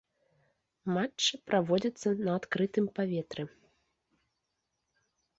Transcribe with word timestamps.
Матчы 0.93 1.33
праводзяцца 1.49 2.09
на 2.25 2.31
адкрытым 2.41 2.85
паветры. 2.97 3.43